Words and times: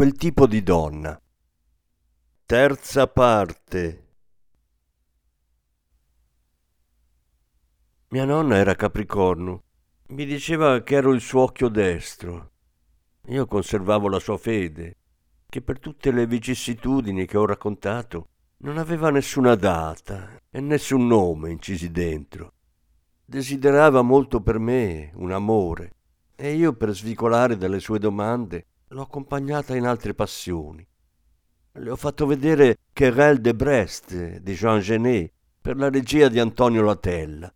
quel 0.00 0.14
tipo 0.14 0.46
di 0.46 0.62
donna. 0.62 1.20
Terza 2.46 3.06
parte. 3.06 4.06
Mia 8.08 8.24
nonna 8.24 8.56
era 8.56 8.74
Capricorno. 8.74 9.62
Mi 10.06 10.24
diceva 10.24 10.80
che 10.80 10.94
ero 10.94 11.12
il 11.12 11.20
suo 11.20 11.42
occhio 11.42 11.68
destro. 11.68 12.52
Io 13.26 13.44
conservavo 13.44 14.08
la 14.08 14.18
sua 14.18 14.38
fede, 14.38 14.96
che 15.46 15.60
per 15.60 15.78
tutte 15.78 16.10
le 16.12 16.26
vicissitudini 16.26 17.26
che 17.26 17.36
ho 17.36 17.44
raccontato 17.44 18.28
non 18.60 18.78
aveva 18.78 19.10
nessuna 19.10 19.54
data 19.54 20.40
e 20.48 20.60
nessun 20.60 21.06
nome 21.06 21.50
incisi 21.50 21.90
dentro. 21.90 22.54
Desiderava 23.22 24.00
molto 24.00 24.40
per 24.40 24.58
me 24.58 25.10
un 25.16 25.30
amore 25.30 25.92
e 26.36 26.54
io 26.54 26.72
per 26.72 26.94
svicolare 26.94 27.58
dalle 27.58 27.80
sue 27.80 27.98
domande 27.98 28.64
l'ho 28.92 29.02
accompagnata 29.02 29.76
in 29.76 29.86
altre 29.86 30.14
passioni. 30.14 30.84
Le 31.72 31.90
ho 31.90 31.96
fatto 31.96 32.26
vedere 32.26 32.78
Querelle 32.92 33.40
de 33.40 33.54
Brest 33.54 34.38
di 34.38 34.54
Jean 34.54 34.80
Genet 34.80 35.32
per 35.60 35.76
la 35.76 35.88
regia 35.88 36.28
di 36.28 36.40
Antonio 36.40 36.82
Latella. 36.82 37.52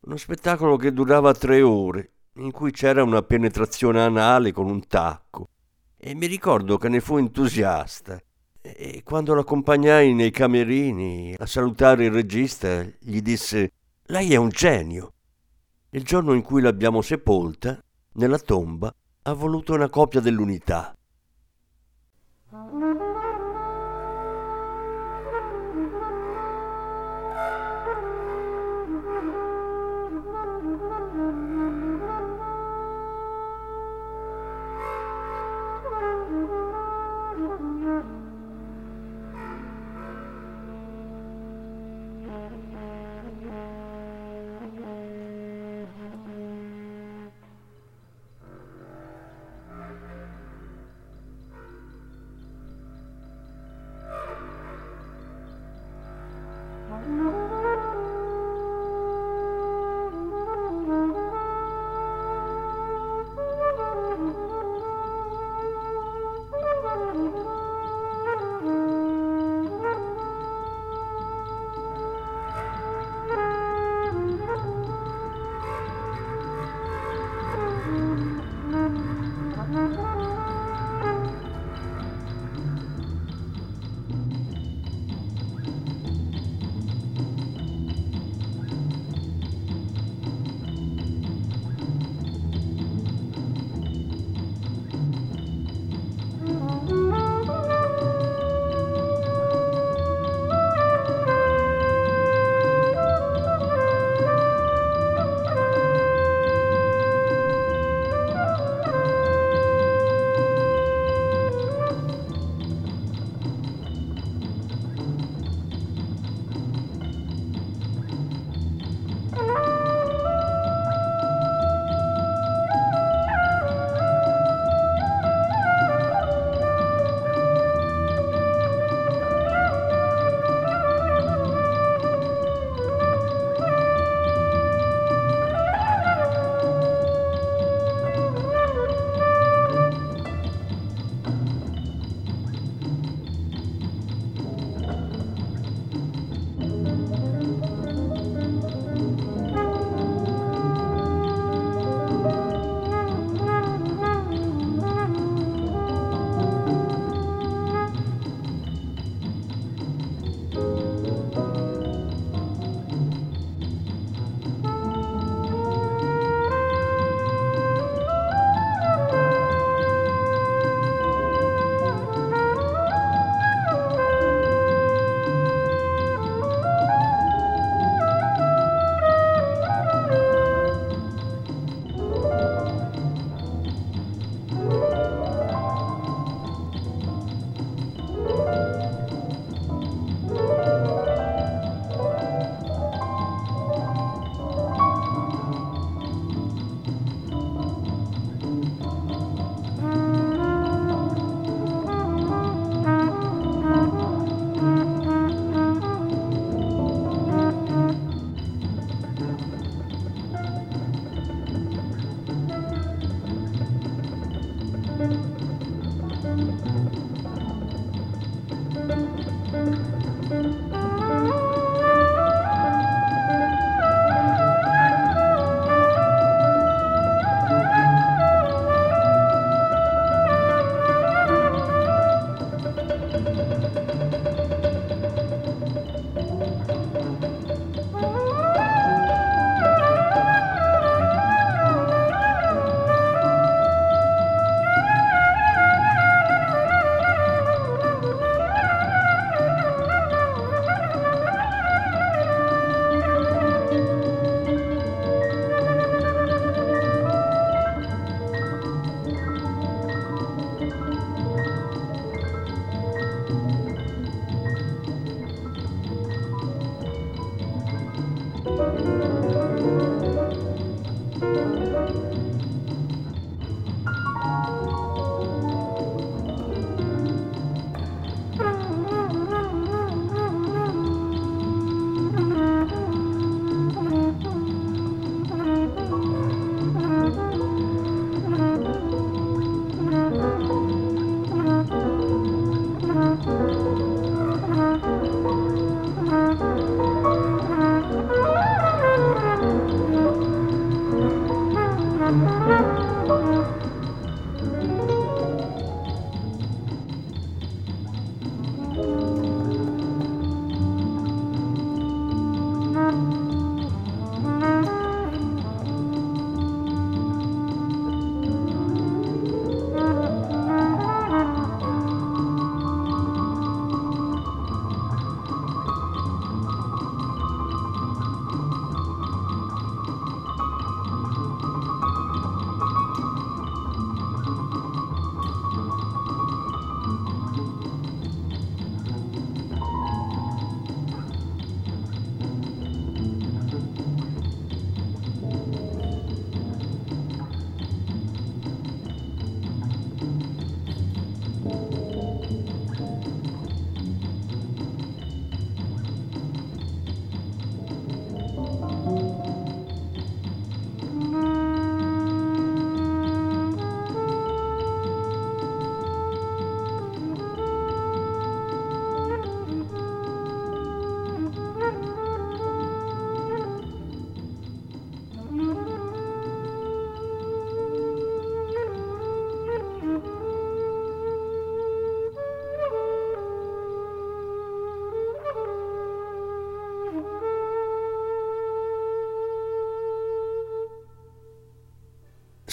Uno 0.00 0.16
spettacolo 0.16 0.76
che 0.76 0.92
durava 0.92 1.32
tre 1.32 1.62
ore, 1.62 2.10
in 2.34 2.50
cui 2.50 2.72
c'era 2.72 3.02
una 3.02 3.22
penetrazione 3.22 4.02
anale 4.02 4.52
con 4.52 4.68
un 4.68 4.86
tacco. 4.86 5.48
E 5.96 6.14
mi 6.14 6.26
ricordo 6.26 6.76
che 6.76 6.90
ne 6.90 7.00
fu 7.00 7.16
entusiasta. 7.16 8.20
E 8.60 9.00
quando 9.02 9.34
l'accompagnai 9.34 10.12
nei 10.12 10.30
camerini 10.30 11.34
a 11.38 11.46
salutare 11.46 12.04
il 12.04 12.12
regista, 12.12 12.82
gli 12.82 13.22
disse: 13.22 13.72
Lei 14.06 14.34
è 14.34 14.36
un 14.36 14.50
genio. 14.50 15.14
Il 15.90 16.04
giorno 16.04 16.34
in 16.34 16.42
cui 16.42 16.60
l'abbiamo 16.60 17.00
sepolta, 17.00 17.82
nella 18.14 18.38
tomba, 18.38 18.94
ha 19.28 19.32
voluto 19.32 19.74
una 19.74 19.88
copia 19.88 20.20
dell'unità. 20.20 20.94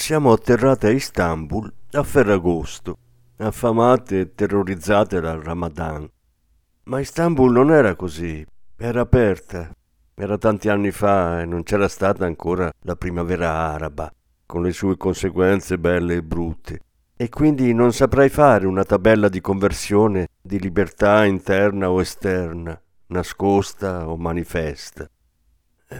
Siamo 0.04 0.32
atterrate 0.32 0.88
a 0.88 0.90
Istanbul 0.90 1.72
a 1.92 2.02
Ferragosto, 2.02 2.98
affamate 3.38 4.20
e 4.20 4.34
terrorizzate 4.34 5.18
dal 5.18 5.40
Ramadan. 5.40 6.06
Ma 6.82 7.00
Istanbul 7.00 7.50
non 7.50 7.70
era 7.70 7.94
così, 7.94 8.44
era 8.76 9.00
aperta. 9.00 9.70
Era 10.14 10.36
tanti 10.36 10.68
anni 10.68 10.90
fa 10.90 11.40
e 11.40 11.46
non 11.46 11.62
c'era 11.62 11.88
stata 11.88 12.26
ancora 12.26 12.70
la 12.82 12.96
primavera 12.96 13.50
araba, 13.50 14.12
con 14.44 14.62
le 14.62 14.72
sue 14.72 14.98
conseguenze 14.98 15.78
belle 15.78 16.16
e 16.16 16.22
brutte. 16.22 16.80
E 17.16 17.30
quindi 17.30 17.72
non 17.72 17.94
saprei 17.94 18.28
fare 18.28 18.66
una 18.66 18.84
tabella 18.84 19.30
di 19.30 19.40
conversione 19.40 20.28
di 20.38 20.60
libertà 20.60 21.24
interna 21.24 21.90
o 21.90 22.02
esterna, 22.02 22.78
nascosta 23.06 24.06
o 24.06 24.18
manifesta. 24.18 25.08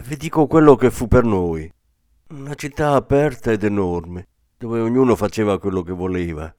Vi 0.03 0.15
dico 0.15 0.45
quello 0.45 0.75
che 0.75 0.91
fu 0.91 1.07
per 1.07 1.23
noi. 1.23 1.73
Una 2.27 2.55
città 2.55 2.93
aperta 2.93 3.51
ed 3.51 3.63
enorme, 3.63 4.29
dove 4.57 4.79
ognuno 4.79 5.15
faceva 5.15 5.59
quello 5.59 5.83
che 5.83 5.91
voleva, 5.91 6.51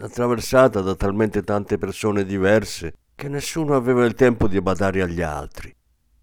attraversata 0.00 0.82
da 0.82 0.94
talmente 0.94 1.42
tante 1.42 1.78
persone 1.78 2.26
diverse 2.26 2.92
che 3.14 3.30
nessuno 3.30 3.74
aveva 3.74 4.04
il 4.04 4.12
tempo 4.12 4.46
di 4.46 4.60
badare 4.60 5.00
agli 5.00 5.22
altri, 5.22 5.74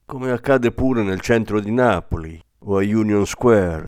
come 0.06 0.30
accade 0.30 0.72
pure 0.72 1.02
nel 1.02 1.20
centro 1.20 1.60
di 1.60 1.72
Napoli 1.72 2.40
o 2.60 2.78
a 2.78 2.84
Union 2.84 3.26
Square, 3.26 3.88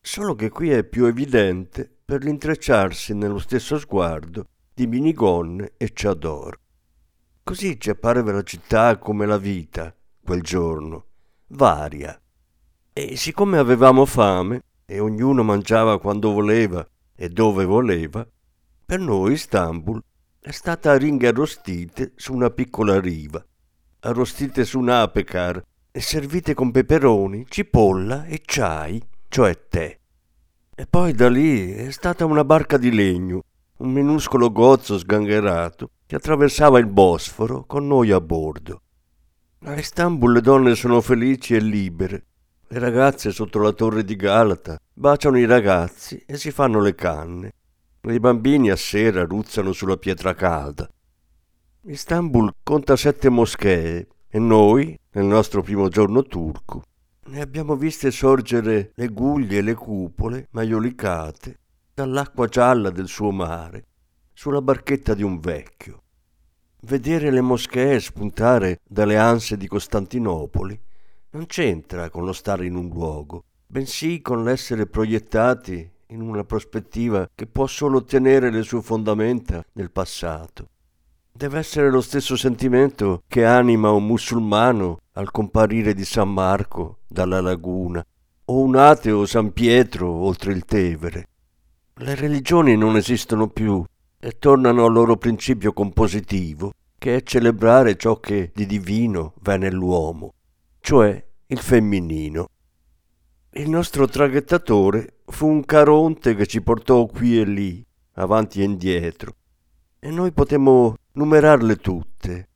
solo 0.00 0.36
che 0.36 0.48
qui 0.50 0.70
è 0.70 0.84
più 0.84 1.06
evidente 1.06 1.90
per 2.04 2.22
l'intrecciarsi 2.22 3.14
nello 3.14 3.40
stesso 3.40 3.80
sguardo 3.80 4.44
di 4.72 4.86
minigonne 4.86 5.72
e 5.76 5.90
chador. 5.92 6.56
Così 7.42 7.80
ci 7.80 7.90
apparve 7.90 8.30
la 8.30 8.42
città 8.42 8.96
come 8.98 9.26
la 9.26 9.38
vita, 9.38 9.92
quel 10.22 10.42
giorno, 10.42 11.06
varia, 11.48 12.16
e 12.98 13.14
siccome 13.14 13.58
avevamo 13.58 14.06
fame 14.06 14.62
e 14.86 15.00
ognuno 15.00 15.42
mangiava 15.42 16.00
quando 16.00 16.32
voleva 16.32 16.82
e 17.14 17.28
dove 17.28 17.66
voleva, 17.66 18.26
per 18.86 19.00
noi 19.00 19.34
Istanbul 19.34 20.02
è 20.40 20.50
stata 20.50 20.92
a 20.92 20.96
ringhe 20.96 21.28
arrostite 21.28 22.12
su 22.16 22.32
una 22.32 22.48
piccola 22.48 22.98
riva, 22.98 23.44
arrostite 24.00 24.64
su 24.64 24.78
un 24.78 24.88
apecar 24.88 25.62
e 25.90 26.00
servite 26.00 26.54
con 26.54 26.70
peperoni, 26.70 27.44
cipolla 27.50 28.24
e 28.24 28.40
chai, 28.42 28.98
cioè 29.28 29.68
tè. 29.68 29.98
E 30.74 30.86
poi 30.86 31.12
da 31.12 31.28
lì 31.28 31.72
è 31.72 31.90
stata 31.90 32.24
una 32.24 32.44
barca 32.44 32.78
di 32.78 32.90
legno, 32.90 33.42
un 33.76 33.92
minuscolo 33.92 34.50
gozzo 34.50 34.96
sgangherato 34.96 35.90
che 36.06 36.16
attraversava 36.16 36.78
il 36.78 36.86
Bosforo 36.86 37.66
con 37.66 37.86
noi 37.86 38.10
a 38.10 38.22
bordo. 38.22 38.80
A 39.64 39.76
Istanbul 39.76 40.32
le 40.32 40.40
donne 40.40 40.74
sono 40.74 41.02
felici 41.02 41.54
e 41.54 41.60
libere 41.60 42.24
le 42.68 42.78
ragazze 42.80 43.30
sotto 43.30 43.60
la 43.60 43.72
torre 43.72 44.02
di 44.04 44.16
Galata 44.16 44.78
baciano 44.92 45.38
i 45.38 45.46
ragazzi 45.46 46.20
e 46.26 46.36
si 46.36 46.50
fanno 46.50 46.80
le 46.80 46.94
canne. 46.94 47.52
I 48.06 48.20
bambini 48.20 48.70
a 48.70 48.76
sera 48.76 49.24
ruzzano 49.24 49.72
sulla 49.72 49.96
pietra 49.96 50.34
calda. 50.34 50.88
Istanbul 51.82 52.52
conta 52.62 52.96
sette 52.96 53.28
moschee 53.28 54.06
e 54.28 54.38
noi, 54.38 54.98
nel 55.12 55.24
nostro 55.24 55.62
primo 55.62 55.88
giorno 55.88 56.22
turco, 56.24 56.82
ne 57.26 57.40
abbiamo 57.40 57.74
viste 57.74 58.10
sorgere 58.10 58.92
le 58.94 59.08
guglie 59.08 59.58
e 59.58 59.62
le 59.62 59.74
cupole 59.74 60.48
maiolicate 60.50 61.58
dall'acqua 61.94 62.46
gialla 62.46 62.90
del 62.90 63.08
suo 63.08 63.30
mare 63.32 63.86
sulla 64.32 64.62
barchetta 64.62 65.14
di 65.14 65.22
un 65.22 65.40
vecchio. 65.40 66.02
Vedere 66.82 67.30
le 67.30 67.40
moschee 67.40 67.98
spuntare 67.98 68.80
dalle 68.86 69.16
anse 69.16 69.56
di 69.56 69.66
Costantinopoli 69.66 70.78
non 71.30 71.46
c'entra 71.46 72.08
con 72.08 72.24
lo 72.24 72.32
stare 72.32 72.66
in 72.66 72.76
un 72.76 72.88
luogo, 72.88 73.44
bensì 73.66 74.22
con 74.22 74.44
l'essere 74.44 74.86
proiettati 74.86 75.90
in 76.08 76.20
una 76.20 76.44
prospettiva 76.44 77.28
che 77.34 77.46
può 77.46 77.66
solo 77.66 77.98
ottenere 77.98 78.50
le 78.50 78.62
sue 78.62 78.80
fondamenta 78.80 79.64
nel 79.72 79.90
passato. 79.90 80.68
Deve 81.32 81.58
essere 81.58 81.90
lo 81.90 82.00
stesso 82.00 82.36
sentimento 82.36 83.22
che 83.26 83.44
anima 83.44 83.90
un 83.90 84.06
musulmano 84.06 85.00
al 85.12 85.30
comparire 85.30 85.92
di 85.92 86.04
San 86.04 86.32
Marco 86.32 87.00
dalla 87.06 87.40
laguna, 87.40 88.02
o 88.48 88.60
un 88.60 88.76
ateo 88.76 89.26
San 89.26 89.52
Pietro 89.52 90.08
oltre 90.08 90.52
il 90.52 90.64
Tevere. 90.64 91.26
Le 91.94 92.14
religioni 92.14 92.76
non 92.76 92.96
esistono 92.96 93.48
più 93.48 93.84
e 94.18 94.38
tornano 94.38 94.86
al 94.86 94.92
loro 94.92 95.16
principio 95.16 95.72
compositivo, 95.72 96.72
che 96.96 97.16
è 97.16 97.22
celebrare 97.22 97.96
ciò 97.96 98.18
che 98.20 98.52
di 98.54 98.64
divino 98.64 99.34
v'è 99.40 99.58
nell'uomo 99.58 100.35
cioè 100.86 101.20
il 101.48 101.58
femminino. 101.58 102.48
Il 103.54 103.68
nostro 103.68 104.06
traghettatore 104.06 105.22
fu 105.24 105.48
un 105.48 105.64
caronte 105.64 106.36
che 106.36 106.46
ci 106.46 106.62
portò 106.62 107.06
qui 107.06 107.40
e 107.40 107.44
lì, 107.44 107.84
avanti 108.12 108.60
e 108.60 108.66
indietro, 108.66 109.34
e 109.98 110.12
noi 110.12 110.30
potemmo 110.30 110.94
numerarle 111.14 111.74
tutte, 111.78 112.48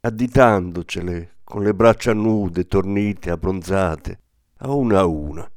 additandocele 0.00 1.36
con 1.44 1.62
le 1.62 1.74
braccia 1.74 2.12
nude, 2.12 2.66
tornite, 2.66 3.30
abbronzate, 3.30 4.18
a 4.56 4.72
una 4.72 4.98
a 4.98 5.06
una. 5.06 5.48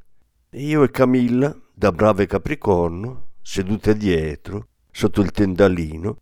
Io 0.50 0.84
e 0.84 0.90
Camilla, 0.92 1.52
da 1.74 1.90
brave 1.90 2.26
capricorno, 2.26 3.30
sedute 3.42 3.96
dietro, 3.96 4.68
sotto 4.88 5.20
il 5.20 5.32
tendalino, 5.32 6.18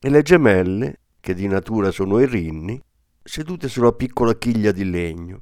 e 0.00 0.10
le 0.10 0.20
gemelle, 0.20 1.00
che 1.18 1.32
di 1.32 1.46
natura 1.46 1.90
sono 1.90 2.18
erinni, 2.18 2.78
sedute 3.22 3.68
sulla 3.68 3.92
piccola 3.92 4.34
chiglia 4.34 4.70
di 4.70 4.84
legno. 4.84 5.40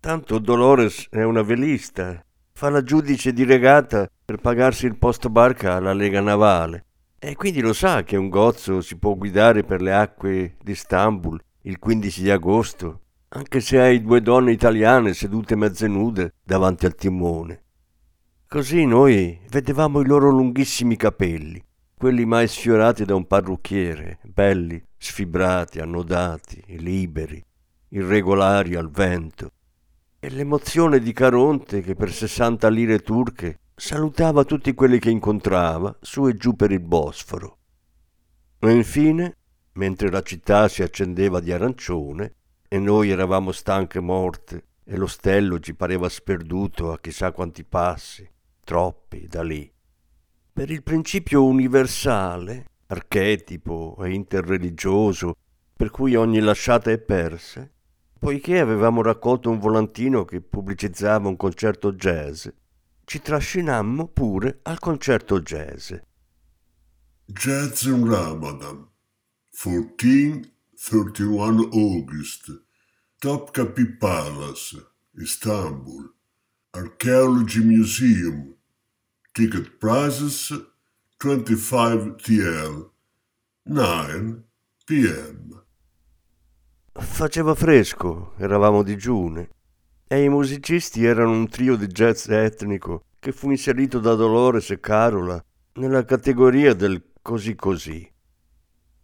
Tanto 0.00 0.38
Dolores 0.38 1.08
è 1.10 1.24
una 1.24 1.42
velista, 1.42 2.24
fa 2.52 2.70
la 2.70 2.84
giudice 2.84 3.32
di 3.32 3.42
regata 3.44 4.08
per 4.24 4.36
pagarsi 4.36 4.86
il 4.86 4.96
posto 4.96 5.28
barca 5.28 5.74
alla 5.74 5.92
Lega 5.92 6.20
Navale. 6.20 6.84
E 7.18 7.34
quindi 7.34 7.60
lo 7.60 7.72
sa 7.72 8.04
che 8.04 8.16
un 8.16 8.28
gozzo 8.28 8.80
si 8.80 8.96
può 8.96 9.16
guidare 9.16 9.64
per 9.64 9.82
le 9.82 9.92
acque 9.92 10.54
di 10.62 10.70
Istanbul 10.70 11.42
il 11.62 11.80
15 11.80 12.22
di 12.22 12.30
agosto, 12.30 13.00
anche 13.30 13.60
se 13.60 13.80
hai 13.80 14.00
due 14.00 14.22
donne 14.22 14.52
italiane 14.52 15.14
sedute 15.14 15.56
mezze 15.56 15.88
nude 15.88 16.34
davanti 16.44 16.86
al 16.86 16.94
timone. 16.94 17.62
Così 18.46 18.86
noi 18.86 19.40
vedevamo 19.50 20.00
i 20.00 20.06
loro 20.06 20.30
lunghissimi 20.30 20.94
capelli, 20.94 21.60
quelli 21.96 22.24
mai 22.24 22.46
sfiorati 22.46 23.04
da 23.04 23.16
un 23.16 23.26
parrucchiere, 23.26 24.20
belli, 24.22 24.80
sfibrati, 24.96 25.80
annodati, 25.80 26.62
liberi, 26.78 27.44
irregolari 27.88 28.76
al 28.76 28.90
vento, 28.90 29.50
e 30.20 30.30
l'emozione 30.30 30.98
di 30.98 31.12
Caronte 31.12 31.80
che 31.80 31.94
per 31.94 32.12
60 32.12 32.68
lire 32.68 33.00
turche 33.00 33.60
salutava 33.74 34.44
tutti 34.44 34.74
quelli 34.74 34.98
che 34.98 35.10
incontrava 35.10 35.96
su 36.00 36.26
e 36.26 36.34
giù 36.34 36.56
per 36.56 36.72
il 36.72 36.80
Bosforo. 36.80 37.58
E 38.58 38.72
infine, 38.72 39.36
mentre 39.74 40.10
la 40.10 40.22
città 40.22 40.66
si 40.66 40.82
accendeva 40.82 41.38
di 41.38 41.52
arancione 41.52 42.34
e 42.66 42.78
noi 42.80 43.10
eravamo 43.10 43.52
stanche 43.52 44.00
morte 44.00 44.64
e 44.82 44.96
l'ostello 44.96 45.60
ci 45.60 45.74
pareva 45.74 46.08
sperduto 46.08 46.90
a 46.90 46.98
chissà 46.98 47.30
quanti 47.30 47.62
passi, 47.62 48.28
troppi 48.64 49.28
da 49.28 49.44
lì, 49.44 49.70
per 50.52 50.70
il 50.70 50.82
principio 50.82 51.44
universale, 51.44 52.64
archetipo 52.86 53.96
e 54.02 54.12
interreligioso, 54.12 55.36
per 55.76 55.90
cui 55.90 56.16
ogni 56.16 56.40
lasciata 56.40 56.90
è 56.90 56.98
persa, 56.98 57.70
Poiché 58.18 58.58
avevamo 58.58 59.00
raccolto 59.02 59.48
un 59.48 59.58
volantino 59.58 60.24
che 60.24 60.40
pubblicizzava 60.40 61.28
un 61.28 61.36
concerto 61.36 61.92
jazz, 61.92 62.48
ci 63.04 63.20
trascinammo 63.22 64.08
pure 64.08 64.58
al 64.62 64.78
concerto 64.80 65.40
jazz. 65.40 65.92
Jazz 67.24 67.84
in 67.84 68.08
Ramadan, 68.08 68.88
14-31 69.54 70.48
August, 71.72 72.64
Topkapi 73.18 73.96
Palace, 73.96 74.84
Istanbul, 75.12 76.12
Archaeology 76.70 77.62
Museum, 77.62 78.54
ticket 79.32 79.78
prices 79.78 80.52
25 81.18 82.16
TL, 82.16 82.90
9 83.64 84.42
p.m. 84.86 85.37
Faceva 87.00 87.54
fresco, 87.54 88.32
eravamo 88.38 88.82
digiune, 88.82 89.50
e 90.08 90.24
i 90.24 90.28
musicisti 90.28 91.04
erano 91.04 91.30
un 91.30 91.48
trio 91.48 91.76
di 91.76 91.86
jazz 91.86 92.28
etnico 92.28 93.04
che 93.20 93.30
fu 93.30 93.50
inserito 93.50 94.00
da 94.00 94.14
Dolores 94.16 94.70
e 94.70 94.80
Carola 94.80 95.40
nella 95.74 96.04
categoria 96.04 96.74
del 96.74 97.12
così 97.22 97.54
così. 97.54 98.10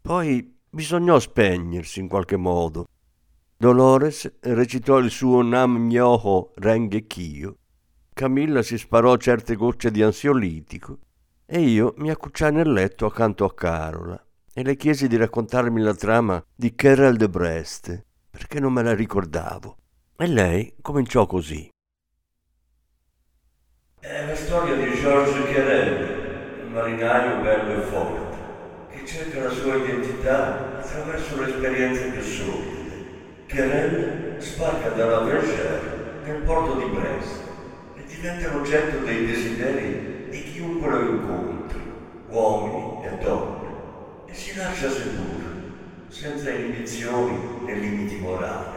Poi 0.02 0.56
bisognò 0.68 1.20
spegnersi 1.20 2.00
in 2.00 2.08
qualche 2.08 2.36
modo. 2.36 2.88
Dolores 3.56 4.28
recitò 4.40 4.98
il 4.98 5.10
suo 5.10 5.42
Nam 5.42 5.76
Myoho 5.76 6.52
Renge 6.56 7.06
Kyo, 7.06 7.58
Camilla 8.12 8.62
si 8.62 8.76
sparò 8.76 9.16
certe 9.16 9.54
gocce 9.54 9.92
di 9.92 10.02
ansiolitico 10.02 10.98
e 11.46 11.60
io 11.60 11.94
mi 11.98 12.10
accucciai 12.10 12.52
nel 12.52 12.72
letto 12.72 13.06
accanto 13.06 13.44
a 13.44 13.54
Carola 13.54 14.23
e 14.56 14.62
le 14.62 14.76
chiesi 14.76 15.08
di 15.08 15.16
raccontarmi 15.16 15.80
la 15.80 15.94
trama 15.94 16.42
di 16.54 16.76
Carol 16.76 17.16
de 17.16 17.28
Brest, 17.28 18.04
perché 18.30 18.61
non 18.61 18.73
me 18.73 18.84
la 18.84 18.94
ricordavo. 18.94 19.76
E 20.16 20.28
lei 20.28 20.76
cominciò 20.80 21.26
così. 21.26 21.68
È 23.99 24.26
la 24.26 24.37
storia 24.37 24.76
di 24.76 24.94
Georges 24.94 25.50
Querelle, 25.50 26.62
un 26.66 26.73
marinaio 26.73 27.42
bello 27.42 27.82
e 27.82 27.87
forte, 27.87 28.37
che 28.90 29.04
cerca 29.04 29.42
la 29.42 29.50
sua 29.50 29.75
identità 29.75 30.78
attraverso 30.78 31.40
le 31.40 31.49
esperienze 31.49 32.11
più 32.11 32.23
solide. 32.23 33.06
Querelle 33.49 34.40
sbarca 34.40 34.90
dalla 34.90 35.23
Bergère 35.23 36.20
nel 36.25 36.42
porto 36.42 36.78
di 36.78 36.94
Brest 36.94 37.42
e 37.96 38.04
diventa 38.04 38.52
l'oggetto 38.52 39.04
dei 39.04 39.26
desideri 39.26 40.28
di 40.30 40.42
chiunque 40.52 40.90
lo 40.90 41.00
incontri, 41.11 41.80
uomini 42.28 42.73
si 44.74 44.82
lascia 44.82 44.90
sedurre, 44.90 45.72
senza 46.08 46.50
inibizioni 46.50 47.38
né 47.64 47.74
limiti 47.74 48.16
morali. 48.16 48.73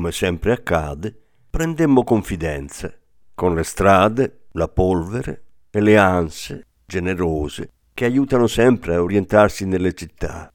Come 0.00 0.12
sempre 0.12 0.52
accade, 0.52 1.14
prendemmo 1.50 2.04
confidenza 2.04 2.90
con 3.34 3.54
le 3.54 3.62
strade, 3.62 4.46
la 4.52 4.66
polvere 4.66 5.42
e 5.68 5.78
le 5.82 5.98
anse 5.98 6.68
generose 6.86 7.70
che 7.92 8.06
aiutano 8.06 8.46
sempre 8.46 8.94
a 8.94 9.02
orientarsi 9.02 9.66
nelle 9.66 9.92
città. 9.92 10.50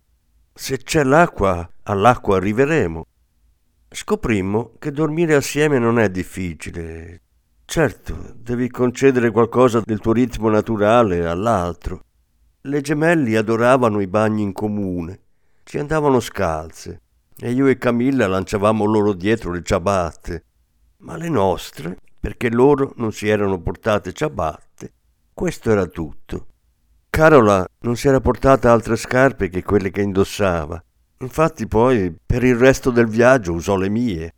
Se 0.52 0.78
c'è 0.78 1.04
l'acqua, 1.04 1.70
all'acqua 1.84 2.38
arriveremo. 2.38 3.06
Scoprimmo 3.88 4.74
che 4.80 4.92
dormire 4.92 5.36
assieme 5.36 5.78
non 5.78 6.00
è 6.00 6.10
difficile. 6.10 7.22
Certo, 7.66 8.34
devi 8.36 8.68
concedere 8.72 9.30
qualcosa 9.30 9.80
del 9.86 10.00
tuo 10.00 10.14
ritmo 10.14 10.50
naturale 10.50 11.28
all'altro. 11.28 12.00
Le 12.62 12.82
gemelli 12.82 13.36
adoravano 13.36 14.02
i 14.02 14.08
bagni 14.08 14.42
in 14.42 14.54
comune, 14.54 15.20
ci 15.64 15.78
andavano 15.78 16.20
scalze 16.20 17.02
e 17.38 17.52
io 17.52 17.68
e 17.68 17.78
Camilla 17.78 18.28
lanciavamo 18.28 18.86
loro 18.86 19.14
dietro 19.14 19.52
le 19.52 19.62
ciabatte, 19.64 20.44
ma 21.00 21.18
le 21.18 21.30
nostre, 21.30 21.98
perché 22.20 22.50
loro 22.50 22.94
non 22.96 23.12
si 23.12 23.28
erano 23.28 23.60
portate 23.60 24.14
ciabatte, 24.14 24.94
questo 25.34 25.70
era 25.72 25.86
tutto. 25.86 26.48
Carola 27.10 27.66
non 27.80 27.96
si 27.96 28.08
era 28.08 28.20
portata 28.20 28.72
altre 28.72 28.96
scarpe 28.96 29.50
che 29.50 29.64
quelle 29.64 29.92
che 29.92 30.02
indossava. 30.02 30.82
Infatti 31.20 31.68
poi 31.68 32.14
per 32.26 32.44
il 32.44 32.56
resto 32.56 32.90
del 32.92 33.08
viaggio 33.08 33.54
usò 33.54 33.78
le 33.78 33.90
mie 33.90 34.34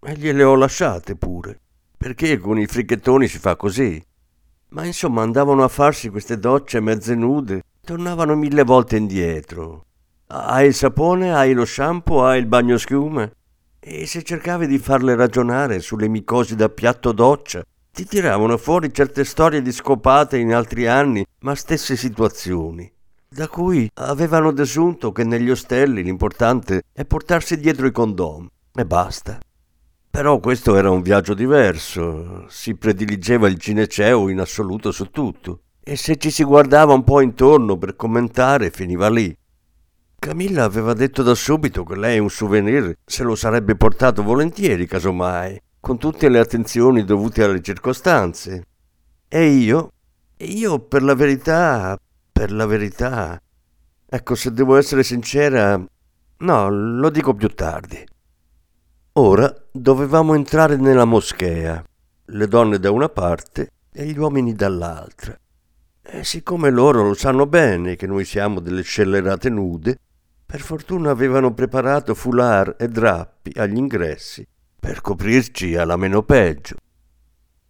e 0.00 0.14
gliele 0.14 0.44
ho 0.44 0.54
lasciate 0.54 1.16
pure, 1.16 1.58
perché 1.96 2.38
con 2.38 2.58
i 2.58 2.66
fricchettoni 2.66 3.26
si 3.26 3.38
fa 3.38 3.56
così. 3.56 4.02
Ma 4.68 4.84
insomma 4.84 5.22
andavano 5.22 5.64
a 5.64 5.68
farsi 5.68 6.08
queste 6.08 6.38
docce 6.38 6.80
mezze 6.80 7.14
nude, 7.14 7.62
tornavano 7.84 8.36
mille 8.36 8.62
volte 8.62 8.96
indietro. 8.96 9.86
Hai 10.32 10.68
il 10.68 10.74
sapone, 10.74 11.34
hai 11.34 11.52
lo 11.54 11.64
shampoo, 11.64 12.24
hai 12.24 12.38
il 12.38 12.46
bagno 12.46 12.78
schiuma? 12.78 13.28
E 13.80 14.06
se 14.06 14.22
cercavi 14.22 14.68
di 14.68 14.78
farle 14.78 15.16
ragionare 15.16 15.80
sulle 15.80 16.06
micosi 16.06 16.54
da 16.54 16.68
piatto 16.68 17.10
doccia, 17.10 17.64
ti 17.92 18.06
tiravano 18.06 18.56
fuori 18.56 18.94
certe 18.94 19.24
storie 19.24 19.60
di 19.60 19.72
scopate 19.72 20.38
in 20.38 20.54
altri 20.54 20.86
anni, 20.86 21.26
ma 21.40 21.56
stesse 21.56 21.96
situazioni, 21.96 22.88
da 23.28 23.48
cui 23.48 23.90
avevano 23.94 24.52
desunto 24.52 25.10
che 25.10 25.24
negli 25.24 25.50
ostelli 25.50 26.04
l'importante 26.04 26.82
è 26.92 27.04
portarsi 27.04 27.58
dietro 27.58 27.88
i 27.88 27.90
condom 27.90 28.48
e 28.72 28.86
basta. 28.86 29.40
Però 30.08 30.38
questo 30.38 30.76
era 30.76 30.92
un 30.92 31.02
viaggio 31.02 31.34
diverso, 31.34 32.44
si 32.48 32.76
prediligeva 32.76 33.48
il 33.48 33.58
cineceo 33.58 34.28
in 34.28 34.38
assoluto 34.38 34.92
su 34.92 35.10
tutto, 35.10 35.62
e 35.82 35.96
se 35.96 36.18
ci 36.18 36.30
si 36.30 36.44
guardava 36.44 36.92
un 36.92 37.02
po' 37.02 37.20
intorno 37.20 37.76
per 37.76 37.96
commentare 37.96 38.70
finiva 38.70 39.08
lì. 39.10 39.36
Camilla 40.20 40.64
aveva 40.64 40.92
detto 40.92 41.22
da 41.22 41.34
subito 41.34 41.82
che 41.82 41.96
lei 41.96 42.18
un 42.18 42.28
souvenir 42.28 42.94
se 43.06 43.22
lo 43.22 43.34
sarebbe 43.34 43.74
portato 43.74 44.22
volentieri, 44.22 44.86
casomai, 44.86 45.58
con 45.80 45.96
tutte 45.96 46.28
le 46.28 46.38
attenzioni 46.38 47.04
dovute 47.04 47.42
alle 47.42 47.62
circostanze. 47.62 48.66
E 49.26 49.46
io? 49.46 49.92
Io, 50.36 50.78
per 50.78 51.02
la 51.02 51.14
verità, 51.14 51.98
per 52.30 52.52
la 52.52 52.66
verità. 52.66 53.40
Ecco, 54.06 54.34
se 54.34 54.52
devo 54.52 54.76
essere 54.76 55.02
sincera, 55.04 55.82
no, 56.36 56.68
lo 56.68 57.08
dico 57.08 57.32
più 57.32 57.48
tardi. 57.48 58.06
Ora 59.12 59.50
dovevamo 59.72 60.34
entrare 60.34 60.76
nella 60.76 61.06
moschea, 61.06 61.82
le 62.26 62.46
donne 62.46 62.78
da 62.78 62.90
una 62.90 63.08
parte 63.08 63.70
e 63.90 64.04
gli 64.04 64.18
uomini 64.18 64.52
dall'altra. 64.52 65.34
E 66.02 66.24
siccome 66.24 66.68
loro 66.68 67.04
lo 67.04 67.14
sanno 67.14 67.46
bene 67.46 67.96
che 67.96 68.06
noi 68.06 68.26
siamo 68.26 68.60
delle 68.60 68.82
scellerate 68.82 69.48
nude, 69.48 69.98
per 70.50 70.62
fortuna 70.62 71.10
avevano 71.10 71.54
preparato 71.54 72.12
foulard 72.12 72.74
e 72.76 72.88
drappi 72.88 73.52
agli 73.54 73.76
ingressi 73.76 74.44
per 74.80 75.00
coprirci 75.00 75.76
alla 75.76 75.96
meno 75.96 76.24
peggio. 76.24 76.74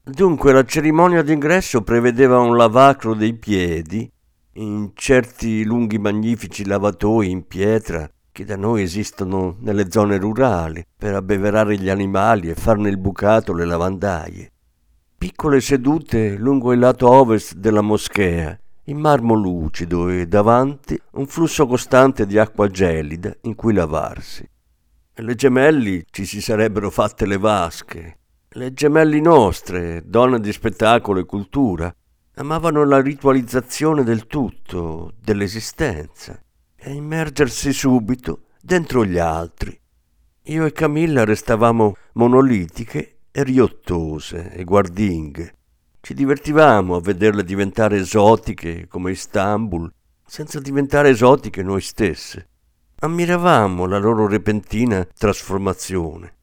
Dunque 0.02 0.54
la 0.54 0.64
cerimonia 0.64 1.20
d'ingresso 1.20 1.82
prevedeva 1.82 2.38
un 2.38 2.56
lavacro 2.56 3.12
dei 3.12 3.34
piedi 3.34 4.10
in 4.54 4.92
certi 4.94 5.62
lunghi 5.62 5.98
magnifici 5.98 6.64
lavatoi 6.64 7.30
in 7.30 7.46
pietra 7.46 8.10
che 8.32 8.46
da 8.46 8.56
noi 8.56 8.80
esistono 8.82 9.56
nelle 9.60 9.90
zone 9.90 10.16
rurali 10.16 10.82
per 10.96 11.14
abbeverare 11.14 11.76
gli 11.76 11.90
animali 11.90 12.48
e 12.48 12.54
farne 12.54 12.88
il 12.88 12.96
bucato 12.96 13.52
le 13.52 13.66
lavandaie. 13.66 14.52
Piccole 15.18 15.60
sedute 15.60 16.36
lungo 16.36 16.72
il 16.72 16.78
lato 16.78 17.10
ovest 17.10 17.56
della 17.56 17.82
moschea 17.82 18.58
in 18.90 18.98
marmo 18.98 19.35
lucido 19.35 20.09
e 20.09 20.26
davanti 20.26 21.00
un 21.12 21.26
flusso 21.26 21.66
costante 21.66 22.26
di 22.26 22.38
acqua 22.38 22.68
gelida 22.68 23.35
in 23.42 23.55
cui 23.55 23.72
lavarsi. 23.72 24.46
Le 25.14 25.35
gemelli 25.35 26.05
ci 26.11 26.24
si 26.24 26.40
sarebbero 26.40 26.90
fatte 26.90 27.24
le 27.24 27.38
vasche. 27.38 28.18
Le 28.48 28.72
gemelli 28.72 29.20
nostre, 29.20 30.03
donne 30.05 30.40
di 30.40 30.53
spettacolo 30.53 31.20
e 31.20 31.24
cultura, 31.24 31.94
amavano 32.35 32.85
la 32.85 33.00
ritualizzazione 33.00 34.03
del 34.03 34.26
tutto, 34.26 35.12
dell'esistenza, 35.20 36.42
e 36.74 36.92
immergersi 36.92 37.72
subito 37.72 38.46
dentro 38.61 39.05
gli 39.05 39.18
altri. 39.18 39.79
Io 40.44 40.64
e 40.64 40.72
Camilla 40.72 41.24
restavamo 41.24 41.94
monolitiche 42.14 43.18
e 43.31 43.44
riottose 43.44 44.50
e 44.53 44.64
guardinghe, 44.64 45.59
ci 46.00 46.14
divertivamo 46.14 46.96
a 46.96 47.00
vederle 47.00 47.44
diventare 47.44 47.98
esotiche 47.98 48.86
come 48.88 49.10
Istanbul, 49.10 49.92
senza 50.26 50.58
diventare 50.58 51.10
esotiche 51.10 51.62
noi 51.62 51.80
stesse. 51.80 52.48
Ammiravamo 53.00 53.86
la 53.86 53.98
loro 53.98 54.26
repentina 54.26 55.06
trasformazione. 55.16 56.34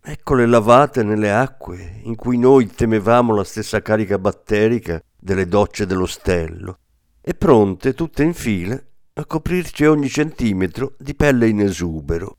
Eccole 0.00 0.46
lavate 0.46 1.02
nelle 1.02 1.32
acque 1.32 2.00
in 2.02 2.14
cui 2.14 2.36
noi 2.36 2.66
temevamo 2.66 3.34
la 3.34 3.44
stessa 3.44 3.80
carica 3.80 4.18
batterica 4.18 5.02
delle 5.18 5.46
docce 5.46 5.86
dell'ostello, 5.86 6.78
e 7.20 7.34
pronte 7.34 7.94
tutte 7.94 8.22
in 8.22 8.34
fila 8.34 8.80
a 9.14 9.24
coprirci 9.24 9.86
ogni 9.86 10.08
centimetro 10.08 10.94
di 10.98 11.14
pelle 11.14 11.48
in 11.48 11.60
esubero. 11.60 12.36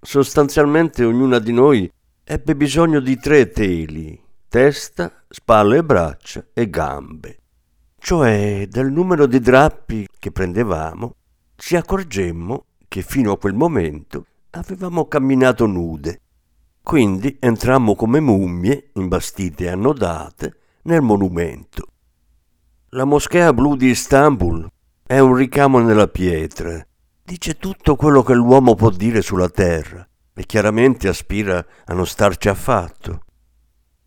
Sostanzialmente 0.00 1.04
ognuna 1.04 1.38
di 1.38 1.52
noi 1.52 1.90
ebbe 2.24 2.56
bisogno 2.56 3.00
di 3.00 3.18
tre 3.18 3.50
teli 3.50 4.23
testa, 4.54 5.24
spalle 5.28 5.78
e 5.78 5.84
braccia 5.84 6.46
e 6.54 6.70
gambe. 6.70 7.38
Cioè, 7.98 8.68
dal 8.68 8.88
numero 8.88 9.26
di 9.26 9.40
drappi 9.40 10.06
che 10.16 10.30
prendevamo, 10.30 11.16
ci 11.56 11.74
accorgemmo 11.74 12.66
che 12.86 13.02
fino 13.02 13.32
a 13.32 13.36
quel 13.36 13.54
momento 13.54 14.26
avevamo 14.50 15.08
camminato 15.08 15.66
nude. 15.66 16.20
Quindi 16.80 17.36
entrammo 17.40 17.96
come 17.96 18.20
mummie, 18.20 18.90
imbastite 18.92 19.64
e 19.64 19.70
annodate, 19.70 20.56
nel 20.82 21.02
monumento. 21.02 21.88
La 22.90 23.04
moschea 23.04 23.52
blu 23.52 23.74
di 23.74 23.88
Istanbul 23.88 24.68
è 25.04 25.18
un 25.18 25.34
ricamo 25.34 25.80
nella 25.80 26.06
pietra. 26.06 26.80
Dice 27.24 27.56
tutto 27.56 27.96
quello 27.96 28.22
che 28.22 28.34
l'uomo 28.34 28.76
può 28.76 28.90
dire 28.90 29.20
sulla 29.20 29.48
terra 29.48 30.08
e 30.32 30.46
chiaramente 30.46 31.08
aspira 31.08 31.66
a 31.86 31.92
non 31.92 32.06
starci 32.06 32.48
affatto. 32.48 33.22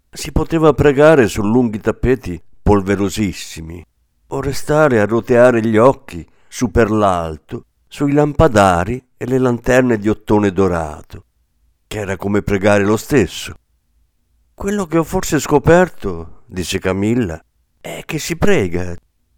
Si 0.09 0.31
poteva 0.31 0.73
pregare 0.73 1.27
su 1.27 1.41
lunghi 1.41 1.79
tappeti 1.79 2.41
polverosissimi 2.61 3.85
o 4.27 4.41
restare 4.41 4.99
a 4.99 5.05
roteare 5.05 5.61
gli 5.61 5.77
occhi 5.77 6.27
su 6.47 6.71
per 6.71 6.89
l'alto 6.89 7.65
sui 7.87 8.11
lampadari 8.11 9.01
e 9.15 9.25
le 9.25 9.37
lanterne 9.37 9.97
di 9.97 10.09
ottone 10.09 10.51
dorato, 10.51 11.23
che 11.87 11.99
era 11.99 12.17
come 12.17 12.41
pregare 12.41 12.83
lo 12.83 12.97
stesso. 12.97 13.53
Quello 14.53 14.85
che 14.85 14.97
ho 14.97 15.03
forse 15.03 15.39
scoperto, 15.39 16.43
disse 16.47 16.79
Camilla, 16.79 17.41
è 17.79 18.03
che 18.05 18.19
si 18.19 18.35
prega, 18.35 18.95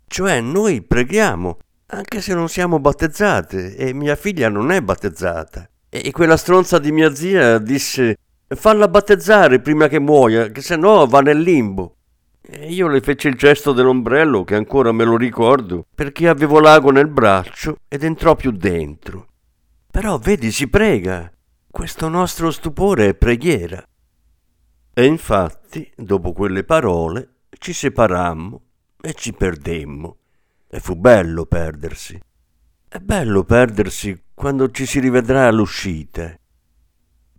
cioè 0.07 0.41
noi 0.41 0.81
preghiamo, 0.81 1.57
anche 1.87 2.21
se 2.21 2.33
non 2.33 2.49
siamo 2.49 2.79
battezzate 2.79 3.75
e 3.75 3.93
mia 3.93 4.15
figlia 4.15 4.49
non 4.49 4.71
è 4.71 4.81
battezzata. 4.81 5.69
E 5.89 6.11
quella 6.11 6.37
stronza 6.37 6.79
di 6.79 6.91
mia 6.91 7.13
zia 7.13 7.57
disse 7.57 8.17
Falla 8.55 8.87
battezzare 8.87 9.59
prima 9.59 9.87
che 9.87 9.99
muoia, 9.99 10.47
che 10.47 10.61
se 10.61 10.75
no 10.75 11.05
va 11.05 11.21
nel 11.21 11.39
limbo. 11.39 11.97
E 12.41 12.73
io 12.73 12.87
le 12.87 12.99
feci 12.99 13.27
il 13.27 13.35
gesto 13.35 13.73
dell'ombrello, 13.73 14.43
che 14.43 14.55
ancora 14.55 14.91
me 14.91 15.03
lo 15.03 15.17
ricordo, 15.17 15.85
perché 15.93 16.27
avevo 16.27 16.59
l'ago 16.59 16.89
nel 16.89 17.07
braccio 17.07 17.77
ed 17.87 18.03
entrò 18.03 18.35
più 18.35 18.49
dentro. 18.49 19.27
Però 19.91 20.17
vedi, 20.17 20.51
si 20.51 20.67
prega. 20.67 21.31
Questo 21.69 22.09
nostro 22.09 22.49
stupore 22.49 23.09
è 23.09 23.13
preghiera. 23.13 23.83
E 24.95 25.05
infatti, 25.05 25.87
dopo 25.95 26.33
quelle 26.33 26.63
parole, 26.63 27.35
ci 27.59 27.71
separammo 27.71 28.61
e 28.99 29.13
ci 29.13 29.31
perdemmo. 29.31 30.17
E 30.67 30.79
fu 30.79 30.95
bello 30.95 31.45
perdersi. 31.45 32.19
È 32.87 32.97
bello 32.97 33.43
perdersi 33.43 34.19
quando 34.33 34.71
ci 34.71 34.87
si 34.87 34.99
rivedrà 34.99 35.45
all'uscita 35.45 36.35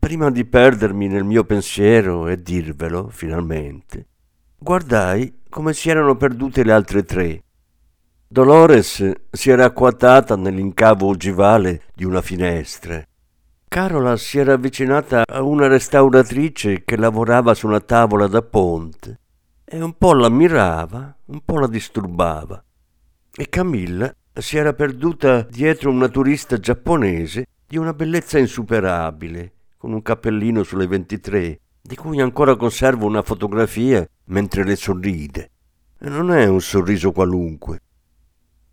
prima 0.00 0.30
di 0.30 0.46
perdermi 0.46 1.06
nel 1.08 1.24
mio 1.24 1.44
pensiero 1.44 2.26
e 2.26 2.42
dirvelo, 2.42 3.08
finalmente, 3.10 4.06
guardai 4.58 5.42
come 5.48 5.74
si 5.74 5.90
erano 5.90 6.16
perdute 6.16 6.64
le 6.64 6.72
altre 6.72 7.04
tre. 7.04 7.42
Dolores 8.26 9.10
si 9.30 9.50
era 9.50 9.66
acquattata 9.66 10.36
nell'incavo 10.36 11.06
ogivale 11.06 11.82
di 11.94 12.04
una 12.04 12.22
finestra. 12.22 13.04
Carola 13.68 14.16
si 14.16 14.38
era 14.38 14.54
avvicinata 14.54 15.22
a 15.26 15.42
una 15.42 15.66
restauratrice 15.66 16.82
che 16.82 16.96
lavorava 16.96 17.54
su 17.54 17.66
una 17.66 17.80
tavola 17.80 18.26
da 18.26 18.42
ponte 18.42 19.18
e 19.64 19.80
un 19.80 19.96
po' 19.98 20.14
l'ammirava, 20.14 21.14
un 21.26 21.40
po' 21.44 21.58
la 21.58 21.68
disturbava. 21.68 22.64
E 23.32 23.48
Camilla 23.48 24.12
si 24.32 24.56
era 24.56 24.72
perduta 24.72 25.42
dietro 25.42 25.90
una 25.90 26.08
turista 26.08 26.58
giapponese 26.58 27.46
di 27.66 27.76
una 27.76 27.92
bellezza 27.92 28.38
insuperabile, 28.38 29.52
con 29.80 29.92
un 29.92 30.02
cappellino 30.02 30.62
sulle 30.62 30.86
23, 30.86 31.58
di 31.80 31.96
cui 31.96 32.20
ancora 32.20 32.54
conservo 32.54 33.06
una 33.06 33.22
fotografia 33.22 34.06
mentre 34.24 34.62
le 34.62 34.76
sorride. 34.76 35.50
E 35.98 36.10
non 36.10 36.30
è 36.32 36.44
un 36.46 36.60
sorriso 36.60 37.12
qualunque. 37.12 37.80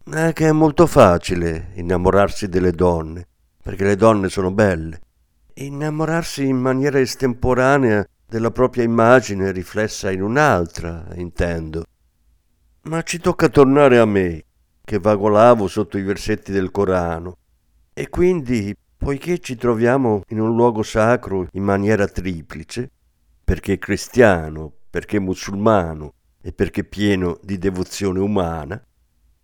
È 0.03 0.33
che 0.33 0.49
è 0.49 0.51
molto 0.51 0.85
facile 0.85 1.71
innamorarsi 1.75 2.49
delle 2.49 2.71
donne, 2.71 3.25
perché 3.63 3.85
le 3.85 3.95
donne 3.95 4.27
sono 4.27 4.51
belle. 4.51 4.99
Innamorarsi 5.53 6.45
in 6.45 6.57
maniera 6.57 6.99
estemporanea 6.99 8.05
della 8.27 8.51
propria 8.51 8.83
immagine 8.83 9.53
riflessa 9.53 10.11
in 10.11 10.21
un'altra, 10.21 11.07
intendo. 11.13 11.85
Ma 12.81 13.01
ci 13.03 13.17
tocca 13.19 13.47
tornare 13.47 13.97
a 13.97 14.05
me, 14.05 14.43
che 14.83 14.99
vagolavo 14.99 15.69
sotto 15.69 15.97
i 15.97 16.03
versetti 16.03 16.51
del 16.51 16.69
Corano. 16.69 17.37
E 17.93 18.09
quindi, 18.09 18.75
poiché 19.07 19.39
ci 19.39 19.55
troviamo 19.55 20.23
in 20.31 20.41
un 20.41 20.53
luogo 20.53 20.83
sacro 20.83 21.47
in 21.53 21.63
maniera 21.63 22.09
triplice, 22.09 22.91
perché 23.41 23.77
cristiano, 23.77 24.69
perché 24.89 25.17
musulmano 25.17 26.15
e 26.41 26.51
perché 26.51 26.83
pieno 26.83 27.39
di 27.41 27.57
devozione 27.57 28.19
umana, 28.19 28.77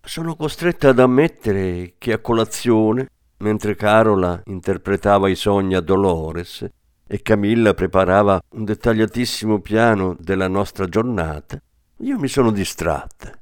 sono 0.02 0.36
costretta 0.36 0.90
ad 0.90 0.98
ammettere 0.98 1.94
che 1.96 2.12
a 2.12 2.18
colazione, 2.18 3.08
mentre 3.38 3.74
Carola 3.74 4.42
interpretava 4.44 5.30
i 5.30 5.34
sogni 5.34 5.74
a 5.76 5.80
Dolores 5.80 6.68
e 7.06 7.22
Camilla 7.22 7.72
preparava 7.72 8.38
un 8.50 8.64
dettagliatissimo 8.64 9.60
piano 9.60 10.14
della 10.20 10.46
nostra 10.46 10.84
giornata, 10.84 11.58
io 12.00 12.18
mi 12.18 12.28
sono 12.28 12.50
distratta. 12.50 13.32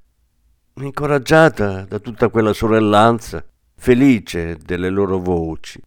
Incoraggiata 0.75 1.85
da 1.85 1.99
tutta 1.99 2.29
quella 2.29 2.53
sorellanza, 2.53 3.45
felice 3.75 4.57
delle 4.65 4.89
loro 4.89 5.19
voci, 5.19 5.83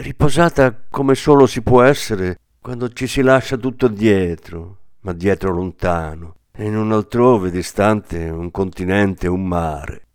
riposata 0.00 0.84
come 0.88 1.14
solo 1.14 1.46
si 1.46 1.62
può 1.62 1.82
essere 1.82 2.38
quando 2.60 2.90
ci 2.90 3.06
si 3.06 3.22
lascia 3.22 3.56
tutto 3.56 3.88
dietro, 3.88 4.78
ma 5.00 5.12
dietro 5.12 5.52
lontano, 5.52 6.36
e 6.52 6.66
in 6.66 6.76
un 6.76 6.92
altrove 6.92 7.50
distante 7.50 8.28
un 8.28 8.50
continente, 8.50 9.28
un 9.28 9.46
mare. 9.46 10.06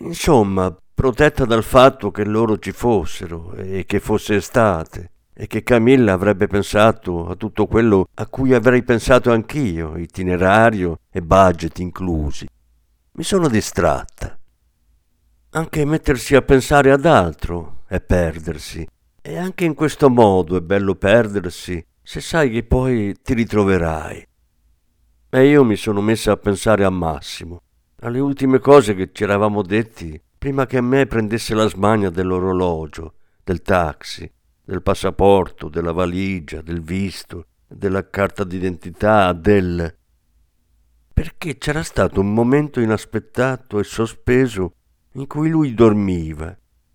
Insomma, 0.00 0.76
protetta 0.94 1.44
dal 1.44 1.62
fatto 1.62 2.10
che 2.10 2.24
loro 2.24 2.58
ci 2.58 2.72
fossero 2.72 3.54
e 3.54 3.84
che 3.86 4.00
fosse 4.00 4.36
estate, 4.36 5.10
e 5.32 5.46
che 5.46 5.62
Camilla 5.62 6.12
avrebbe 6.12 6.46
pensato 6.46 7.28
a 7.28 7.34
tutto 7.36 7.66
quello 7.66 8.08
a 8.14 8.26
cui 8.26 8.54
avrei 8.54 8.82
pensato 8.82 9.32
anch'io, 9.32 9.96
itinerario 9.96 10.98
e 11.10 11.22
budget 11.22 11.78
inclusi. 11.78 12.48
Mi 13.12 13.22
sono 13.22 13.48
distratta. 13.48 14.36
Anche 15.50 15.84
mettersi 15.84 16.34
a 16.34 16.42
pensare 16.42 16.90
ad 16.90 17.04
altro 17.06 17.82
è 17.86 18.00
perdersi, 18.00 18.84
e 19.26 19.38
anche 19.38 19.64
in 19.64 19.72
questo 19.72 20.10
modo 20.10 20.54
è 20.54 20.60
bello 20.60 20.96
perdersi. 20.96 21.82
Se 22.02 22.20
sai 22.20 22.50
che 22.50 22.62
poi 22.62 23.14
ti 23.22 23.32
ritroverai. 23.32 24.28
E 25.30 25.46
io 25.46 25.64
mi 25.64 25.76
sono 25.76 26.02
messa 26.02 26.32
a 26.32 26.36
pensare 26.36 26.84
a 26.84 26.90
Massimo, 26.90 27.62
alle 28.00 28.20
ultime 28.20 28.58
cose 28.58 28.94
che 28.94 29.12
ci 29.12 29.22
eravamo 29.22 29.62
detti 29.62 30.20
prima 30.36 30.66
che 30.66 30.76
a 30.76 30.82
me 30.82 31.06
prendesse 31.06 31.54
la 31.54 31.66
smania 31.66 32.10
dell'orologio, 32.10 33.14
del 33.42 33.62
taxi, 33.62 34.30
del 34.62 34.82
passaporto, 34.82 35.70
della 35.70 35.92
valigia, 35.92 36.60
del 36.60 36.82
visto, 36.82 37.46
della 37.66 38.06
carta 38.10 38.44
d'identità, 38.44 39.32
del... 39.32 39.96
perché 41.14 41.56
c'era 41.56 41.82
stato 41.82 42.20
un 42.20 42.34
momento 42.34 42.78
inaspettato 42.78 43.78
e 43.78 43.84
sospeso 43.84 44.74
in 45.12 45.26
cui 45.26 45.48
lui 45.48 45.72
dormiva 45.72 46.54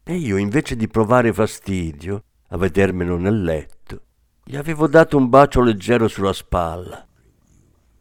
e 0.10 0.15
io 0.15 0.38
invece 0.38 0.76
di 0.76 0.88
provare 0.88 1.32
fastidio 1.32 2.24
a 2.48 2.58
vedermelo 2.58 3.17
nel 3.17 3.43
letto, 3.43 4.02
gli 4.43 4.56
avevo 4.56 4.88
dato 4.88 5.17
un 5.17 5.30
bacio 5.30 5.62
leggero 5.62 6.08
sulla 6.08 6.34
spalla 6.34 7.06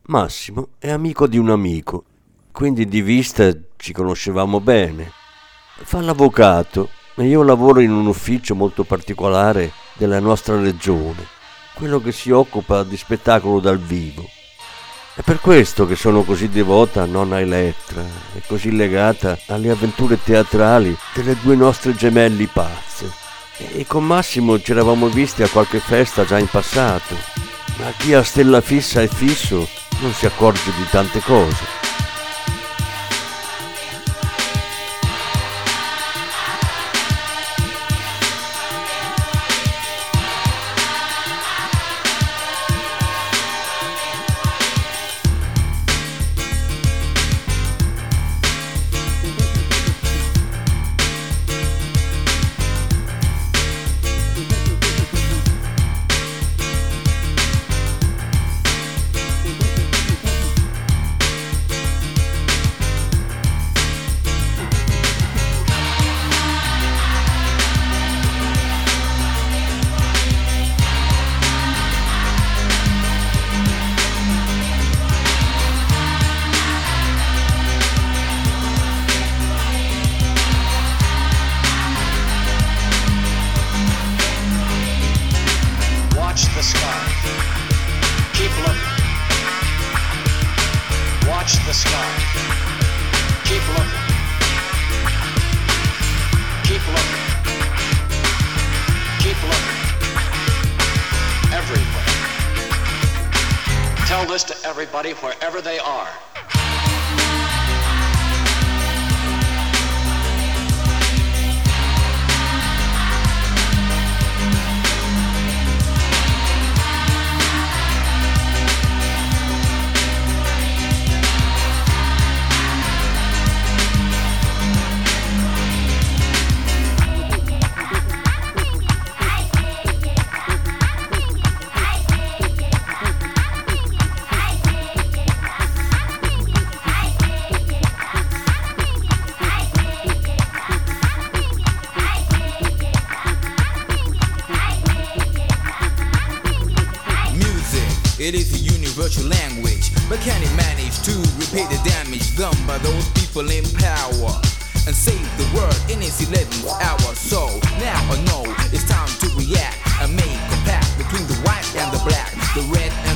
Massimo 0.05 0.68
è 0.79 0.88
amico 0.90 1.27
di 1.27 1.37
un 1.37 1.51
amico, 1.51 2.05
quindi 2.51 2.87
di 2.87 3.03
vista 3.03 3.53
ci 3.77 3.92
conoscevamo 3.92 4.59
bene. 4.59 5.12
Fa 5.83 6.01
l'avvocato 6.01 6.88
e 7.14 7.27
io 7.27 7.42
lavoro 7.42 7.81
in 7.81 7.90
un 7.90 8.07
ufficio 8.07 8.55
molto 8.55 8.85
particolare 8.85 9.71
della 9.92 10.18
nostra 10.18 10.59
regione, 10.59 11.27
quello 11.75 12.01
che 12.01 12.12
si 12.12 12.31
occupa 12.31 12.85
di 12.85 12.97
spettacolo 12.97 13.61
dal 13.61 13.79
vivo. 13.79 14.27
È 15.19 15.23
per 15.23 15.41
questo 15.41 15.85
che 15.85 15.97
sono 15.97 16.23
così 16.23 16.49
devota 16.49 17.03
a 17.03 17.05
nonna 17.05 17.41
Elettra 17.41 18.05
e 18.37 18.43
così 18.47 18.71
legata 18.71 19.37
alle 19.49 19.69
avventure 19.69 20.23
teatrali 20.23 20.97
delle 21.13 21.37
due 21.43 21.57
nostre 21.57 21.93
gemelli 21.97 22.47
pazze. 22.47 23.11
E 23.57 23.85
con 23.85 24.07
Massimo 24.07 24.61
ci 24.61 24.71
eravamo 24.71 25.09
visti 25.09 25.43
a 25.43 25.49
qualche 25.49 25.81
festa 25.81 26.25
già 26.25 26.39
in 26.39 26.47
passato, 26.47 27.17
ma 27.79 27.93
chi 27.97 28.15
ha 28.15 28.23
stella 28.23 28.61
fissa 28.61 29.03
e 29.03 29.09
fisso 29.09 29.69
non 30.03 30.13
si 30.13 30.25
accorge 30.25 30.71
di 30.77 30.87
tante 30.89 31.19
cose. 31.19 31.65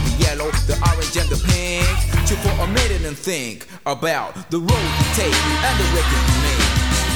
The 0.04 0.12
yellow, 0.22 0.50
the 0.66 0.76
orange 0.90 1.16
and 1.16 1.28
the 1.30 1.38
pink. 1.48 1.86
Chill 2.26 2.38
for 2.42 2.54
a 2.62 2.66
minute 2.66 3.02
and 3.06 3.16
think 3.18 3.66
about 3.86 4.34
the 4.50 4.58
road 4.58 4.88
we 4.98 5.04
take 5.18 5.34
and 5.34 5.74
the 5.78 5.86
record 5.94 6.22
we 6.28 6.36
make. 6.46 6.70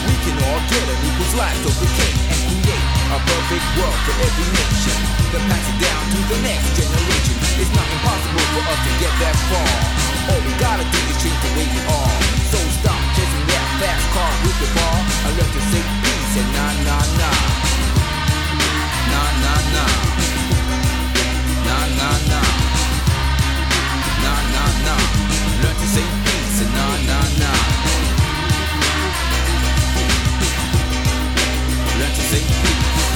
We 0.06 0.14
can 0.22 0.36
all 0.46 0.62
get 0.70 0.86
an 0.86 0.98
equal 1.02 1.28
slice 1.34 1.62
of 1.66 1.74
the 1.82 1.88
cake 1.98 2.18
and 2.30 2.40
create 2.62 2.86
a 3.10 3.18
perfect 3.22 3.66
world 3.78 3.98
for 4.06 4.14
every 4.22 4.48
nation. 4.54 4.98
Then 5.34 5.42
pass 5.50 5.66
it 5.66 5.78
down 5.82 6.02
to 6.14 6.18
the 6.30 6.38
next 6.46 6.70
generation. 6.78 7.36
It's 7.58 7.72
not 7.74 7.86
impossible 7.90 8.46
for 8.54 8.62
us 8.70 8.80
to 8.86 8.92
get 9.02 9.14
that 9.22 9.36
far. 9.50 9.70
All 10.30 10.40
we 10.42 10.52
gotta 10.58 10.86
do 10.86 11.00
is 11.10 11.16
change 11.22 11.38
the 11.42 11.50
way 11.58 11.66
we 11.66 11.80
are. 11.86 12.14
So 12.50 12.58
stop 12.82 13.00
chasing 13.14 13.46
that 13.50 13.66
fast 13.82 14.06
car 14.14 14.32
with 14.46 14.58
the 14.62 14.68
bar. 14.74 14.98
I 15.26 15.28
learn 15.34 15.50
to 15.50 15.62
say 15.70 15.82
peace 16.02 16.34
and 16.38 16.50
nah 16.54 16.72
nah 16.86 17.04
nah. 17.18 17.36
Nah 19.10 19.30
nah 19.42 19.60
nah. 19.74 19.92
Nah 21.66 21.84
nah 21.98 22.18
nah 22.30 22.65
nah, 24.26 24.40
nah, 24.54 24.70
nah. 24.86 25.02
Learn 25.62 25.76
to 25.80 25.86
say 25.94 26.06
nah, 26.74 26.94
nah, 27.08 27.26
nah. 27.40 27.58
Learn 31.98 32.12
to 32.16 32.22
say. 32.30 33.15